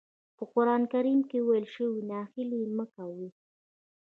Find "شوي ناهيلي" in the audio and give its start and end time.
1.75-2.61